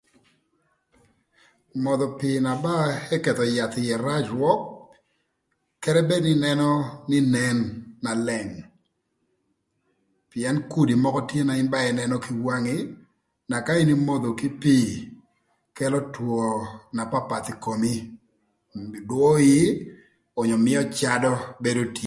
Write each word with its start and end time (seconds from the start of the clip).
Modho 1.83 2.07
pii 2.19 2.35
na 2.45 2.53
ba 2.63 2.75
eketho 3.15 3.45
yath 3.57 3.77
ïë 3.83 3.97
rac 4.05 4.25
rwök 4.33 4.61
kede 5.83 6.01
bed 6.09 6.25
ïnënö 6.33 6.69
nï 7.09 7.17
nen 7.33 7.57
na 8.03 8.11
leng 8.27 8.51
pïën 10.29 10.57
kudi 10.71 10.93
mökö 11.03 11.21
tye 11.29 11.41
na 11.45 11.53
in 11.61 11.69
ba 11.73 11.79
ïnënö 11.91 12.15
kï 12.23 12.33
wangi 12.45 12.77
na 13.49 13.57
ka 13.65 13.73
in 13.81 13.93
imodho 13.95 14.29
kï 14.39 14.49
pii 14.61 14.87
kelo 15.77 15.99
two 16.13 16.35
na 16.95 17.03
papath 17.11 17.47
ï 17.53 17.59
komi 17.63 17.93
dwö 19.09 19.29
ii 19.57 19.69
onyo 20.41 20.57
mïö 20.65 20.81
cadö 20.97 21.31
bedo 21.63 21.83
tye. 21.95 21.99